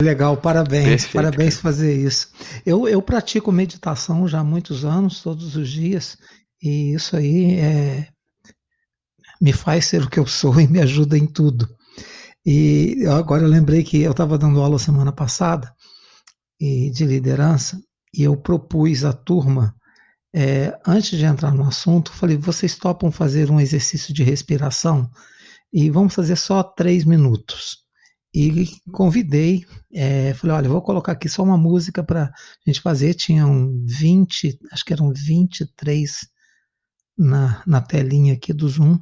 [0.00, 2.28] Legal, parabéns, Perfeito, parabéns por fazer isso.
[2.64, 6.16] Eu, eu pratico meditação já há muitos anos, todos os dias,
[6.62, 8.08] e isso aí é,
[9.40, 11.68] me faz ser o que eu sou e me ajuda em tudo.
[12.46, 15.74] E agora eu lembrei que eu estava dando aula semana passada
[16.60, 17.80] e, de liderança
[18.14, 19.74] e eu propus à turma,
[20.32, 25.10] é, antes de entrar no assunto, falei: vocês topam fazer um exercício de respiração
[25.72, 27.87] e vamos fazer só três minutos
[28.38, 32.30] e convidei, é, falei, olha, vou colocar aqui só uma música para a
[32.64, 36.28] gente fazer, tinham 20, acho que eram 23
[37.18, 38.96] na, na telinha aqui do Zoom,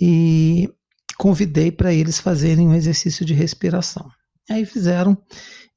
[0.00, 0.68] e
[1.16, 4.10] convidei para eles fazerem um exercício de respiração.
[4.50, 5.16] Aí fizeram,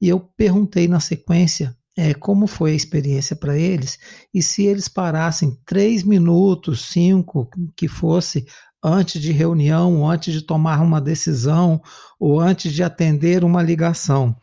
[0.00, 3.98] e eu perguntei na sequência é, como foi a experiência para eles,
[4.34, 8.46] e se eles parassem três minutos, cinco, que fosse,
[8.82, 11.80] antes de reunião, antes de tomar uma decisão,
[12.18, 14.36] ou antes de atender uma ligação.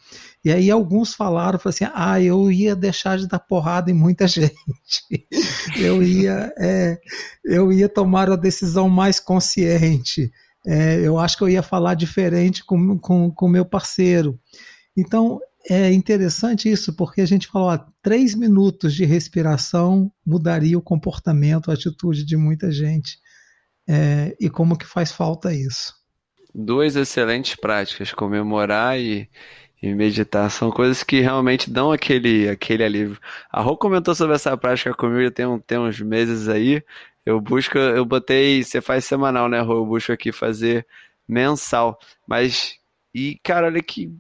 [0.43, 4.28] E aí alguns falaram, falaram assim, ah, eu ia deixar de dar porrada em muita
[4.30, 5.28] gente.
[5.78, 6.97] eu ia, é,
[7.43, 10.32] eu ia tomar a decisão mais consciente.
[10.65, 14.39] É, eu acho que eu ia falar diferente com o com, com meu parceiro.
[14.95, 20.82] Então, é interessante isso, porque a gente falou, ó, três minutos de respiração mudaria o
[20.82, 23.19] comportamento, a atitude de muita gente.
[23.88, 25.95] É, e como que faz falta isso.
[26.54, 29.30] Duas excelentes práticas, comemorar e,
[29.82, 33.17] e meditar, são coisas que realmente dão aquele, aquele alívio.
[33.52, 36.84] A Rô comentou sobre essa prática comigo tem, um, tem uns meses aí,
[37.26, 39.78] eu busco, eu botei, você faz semanal, né, Rô?
[39.78, 40.86] Eu busco aqui fazer
[41.28, 42.80] mensal, mas,
[43.13, 44.12] e cara, olha que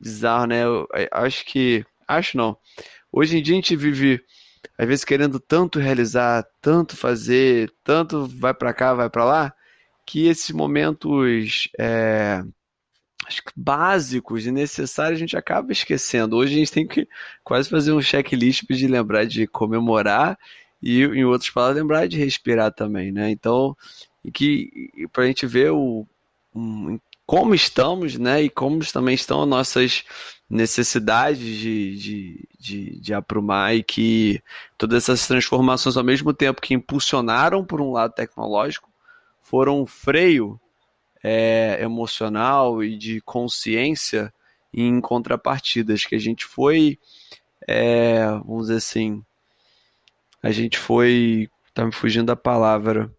[0.00, 0.64] bizarro, né?
[0.64, 2.56] Eu, eu acho que, acho não,
[3.12, 4.20] hoje em dia a gente vive
[4.76, 9.54] às vezes querendo tanto realizar, tanto fazer, tanto vai para cá, vai para lá,
[10.06, 12.42] que esses momentos é,
[13.56, 16.36] básicos e necessários a gente acaba esquecendo.
[16.36, 17.08] Hoje a gente tem que
[17.42, 20.38] quase fazer um checklist de lembrar de comemorar
[20.82, 23.30] e, em outras palavras, lembrar de respirar também, né?
[23.30, 23.76] Então,
[24.32, 26.06] que para a gente ver o,
[26.54, 28.42] um, como estamos, né?
[28.42, 30.04] E como também estão as nossas
[30.48, 34.42] necessidades de, de, de, de aprumar e que
[34.78, 38.90] todas essas transformações, ao mesmo tempo que impulsionaram por um lado tecnológico,
[39.42, 40.58] foram um freio
[41.22, 44.32] é, emocional e de consciência
[44.72, 46.98] em contrapartidas, que a gente foi,
[47.68, 49.22] é, vamos dizer assim,
[50.42, 53.14] a gente foi, tá me fugindo da palavra,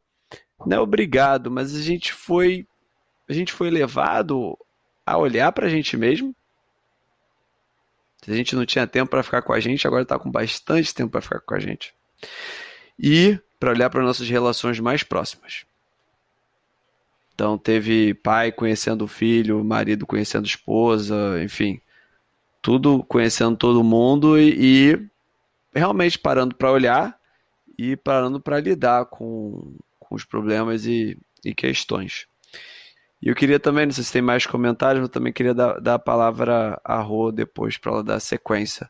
[0.66, 2.68] não é obrigado, mas a gente foi,
[3.30, 4.58] a gente foi levado
[5.06, 6.36] a olhar para a gente mesmo,
[8.26, 10.96] se a gente não tinha tempo para ficar com a gente, agora está com bastante
[10.96, 11.94] tempo para ficar com a gente.
[12.98, 15.64] E para olhar para nossas relações mais próximas.
[17.36, 21.80] Então teve pai conhecendo o filho, marido conhecendo esposa, enfim,
[22.64, 25.08] tudo conhecendo todo mundo e, e
[25.72, 27.20] realmente parando para olhar
[27.78, 32.26] e parando para lidar com, com os problemas e, e questões.
[33.22, 35.80] E eu queria também, não sei se tem mais comentários, mas eu também queria dar,
[35.80, 38.90] dar a palavra à Rô depois para ela dar sequência,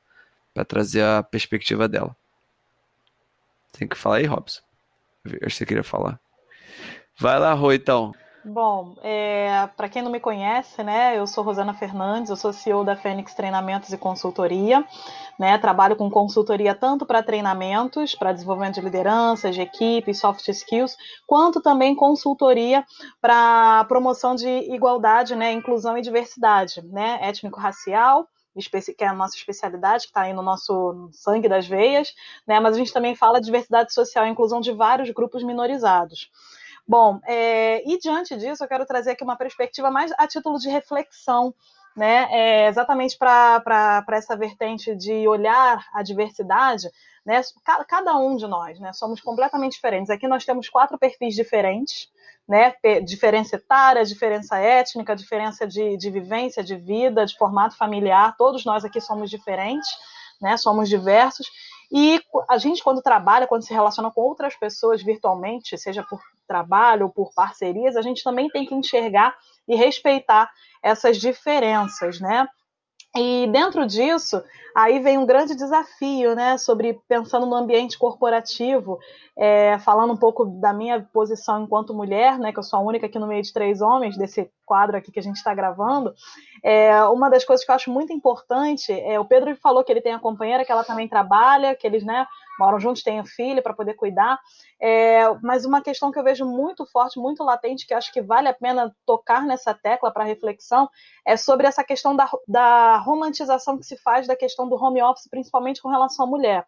[0.54, 2.16] para trazer a perspectiva dela.
[3.72, 4.62] Tem que falar aí, Robson.
[5.26, 6.20] Eu acho que você queria falar.
[7.18, 8.14] Vai lá, Rô, então.
[8.48, 12.84] Bom, é, para quem não me conhece, né, eu sou Rosana Fernandes, eu sou CEO
[12.84, 14.86] da Fênix Treinamentos e Consultoria.
[15.40, 20.96] Né, trabalho com consultoria tanto para treinamentos, para desenvolvimento de liderança, de equipe, soft skills,
[21.26, 22.86] quanto também consultoria
[23.20, 28.28] para promoção de igualdade, né, inclusão e diversidade, né, étnico-racial,
[28.96, 32.14] que é a nossa especialidade, que está aí no nosso sangue das veias,
[32.48, 36.30] né, mas a gente também fala de diversidade social inclusão de vários grupos minorizados.
[36.88, 40.69] Bom, é, e diante disso, eu quero trazer aqui uma perspectiva mais a título de
[40.69, 41.54] reflexão,
[41.95, 42.28] né?
[42.32, 46.88] É, exatamente para essa vertente de olhar a diversidade,
[47.26, 47.41] né?
[47.88, 48.93] Cada um de nós, né?
[48.93, 50.12] Somos completamente diferentes.
[50.12, 52.08] Aqui nós temos quatro perfis diferentes,
[52.48, 52.76] né?
[53.04, 58.36] Diferença etária, diferença étnica, diferença de, de vivência, de vida, de formato familiar.
[58.38, 59.89] Todos nós aqui somos diferentes,
[60.39, 60.56] né?
[60.58, 61.48] Somos diversos.
[61.91, 67.06] E a gente, quando trabalha, quando se relaciona com outras pessoas virtualmente, seja por trabalho
[67.06, 69.36] ou por parcerias, a gente também tem que enxergar
[69.67, 70.50] e respeitar
[70.82, 72.48] essas diferenças, né?
[73.17, 74.43] E dentro disso,
[74.75, 78.99] aí vem um grande desafio, né, sobre pensando no ambiente corporativo,
[79.38, 83.06] é, falando um pouco da minha posição enquanto mulher, né, que eu sou a única
[83.06, 86.13] aqui no meio de três homens, desse quadro aqui que a gente está gravando.
[86.62, 90.01] É, uma das coisas que eu acho muito importante é o Pedro falou que ele
[90.01, 92.28] tem a companheira, que ela também trabalha, que eles, né,
[92.60, 94.39] moram juntos, têm um filho para poder cuidar.
[94.82, 98.48] É, mas uma questão que eu vejo muito forte, muito latente, que acho que vale
[98.48, 100.89] a pena tocar nessa tecla para reflexão,
[101.26, 105.30] é sobre essa questão da, da romantização que se faz da questão do home office,
[105.30, 106.65] principalmente com relação à mulher.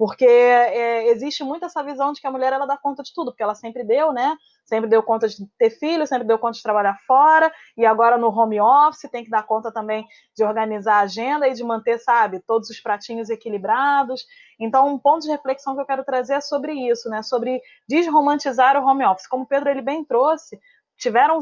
[0.00, 3.32] Porque é, existe muito essa visão de que a mulher ela dá conta de tudo,
[3.32, 4.34] porque ela sempre deu, né?
[4.64, 8.28] Sempre deu conta de ter filho, sempre deu conta de trabalhar fora, e agora no
[8.28, 12.40] home office tem que dar conta também de organizar a agenda e de manter, sabe,
[12.40, 14.24] todos os pratinhos equilibrados.
[14.58, 17.22] Então, um ponto de reflexão que eu quero trazer é sobre isso, né?
[17.22, 19.28] Sobre desromantizar o home office.
[19.28, 20.58] Como o Pedro ele bem trouxe,
[20.96, 21.40] tiveram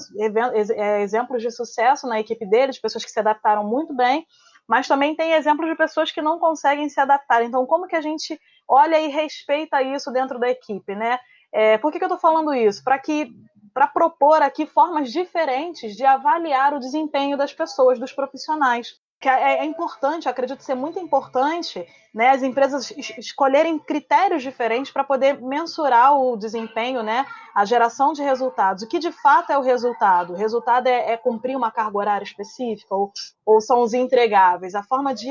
[0.74, 4.26] é, exemplos de sucesso na equipe dele, de pessoas que se adaptaram muito bem,
[4.68, 7.42] mas também tem exemplos de pessoas que não conseguem se adaptar.
[7.42, 11.18] Então, como que a gente olha e respeita isso dentro da equipe, né?
[11.50, 12.84] É, por que, que eu estou falando isso?
[12.84, 13.32] Para que
[13.72, 19.58] para propor aqui formas diferentes de avaliar o desempenho das pessoas, dos profissionais que é,
[19.58, 26.16] é, importante, acredito ser muito importante, né, as empresas escolherem critérios diferentes para poder mensurar
[26.16, 28.84] o desempenho, né, a geração de resultados.
[28.84, 30.34] O que de fato é o resultado?
[30.34, 33.12] O resultado é, é cumprir uma carga horária específica ou,
[33.44, 34.76] ou são os entregáveis?
[34.76, 35.30] A forma de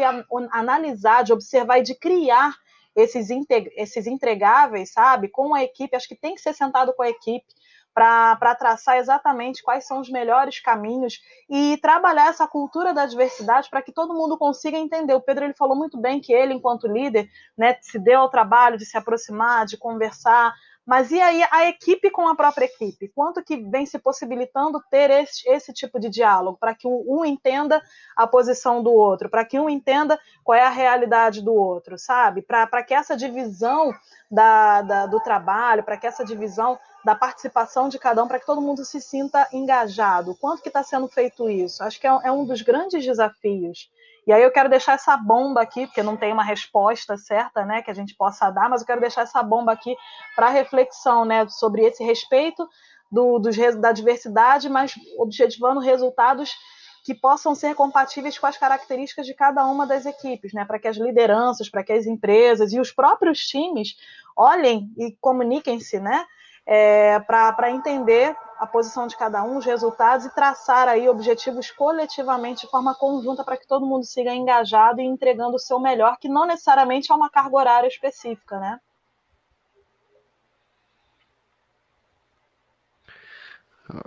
[0.51, 2.53] analisar, de observar e de criar
[2.93, 3.29] esses,
[3.75, 7.45] esses entregáveis, sabe, com a equipe, acho que tem que ser sentado com a equipe
[7.98, 11.20] para traçar exatamente quais são os melhores caminhos
[11.50, 15.16] e trabalhar essa cultura da diversidade para que todo mundo consiga entender.
[15.16, 17.28] O Pedro ele falou muito bem que ele, enquanto líder,
[17.58, 20.54] né, se deu ao trabalho de se aproximar, de conversar,
[20.86, 23.10] Mas e aí a equipe com a própria equipe?
[23.10, 27.82] Quanto que vem se possibilitando ter esse, esse tipo de diálogo, para que um entenda
[28.16, 32.41] a posição do outro, para que um entenda qual é a realidade do outro, sabe?
[32.41, 33.91] Para que essa divisão
[34.30, 38.45] da, da do trabalho, para que essa divisão da participação de cada um, para que
[38.45, 40.36] todo mundo se sinta engajado.
[40.36, 41.84] Quanto que está sendo feito isso?
[41.84, 43.89] Acho que é, é um dos grandes desafios.
[44.28, 47.82] E aí eu quero deixar essa bomba aqui, porque não tem uma resposta certa, né,
[47.82, 49.95] que a gente possa dar, mas eu quero deixar essa bomba aqui
[50.36, 52.67] para reflexão, né, sobre esse respeito
[53.09, 56.53] do, dos, da diversidade, mas objetivando resultados
[57.08, 60.89] que possam ser compatíveis com as características de cada uma das equipes, né, para que
[60.89, 63.95] as lideranças, para que as empresas e os próprios times
[64.36, 66.26] olhem e comuniquem-se, né,
[66.66, 72.66] é, para entender a posição de cada um, os resultados e traçar aí objetivos coletivamente
[72.66, 76.28] de forma conjunta para que todo mundo siga engajado e entregando o seu melhor, que
[76.28, 78.82] não necessariamente é uma carga horária específica, né?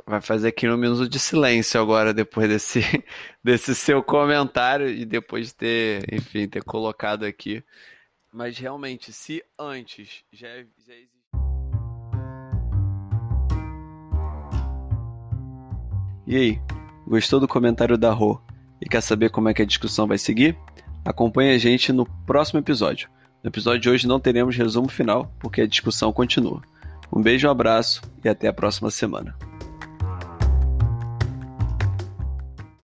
[0.06, 2.80] Vai fazer aqui um minuto de silêncio agora, depois desse,
[3.42, 7.64] desse seu comentário e depois de ter, enfim, ter colocado aqui.
[8.32, 11.20] Mas realmente, se antes já, já existia
[16.26, 16.60] E aí,
[17.08, 18.40] gostou do comentário da Rô
[18.80, 20.56] e quer saber como é que a discussão vai seguir?
[21.04, 23.08] Acompanhe a gente no próximo episódio.
[23.42, 26.62] No episódio de hoje não teremos resumo final, porque a discussão continua.
[27.12, 29.49] Um beijo, um abraço e até a próxima semana.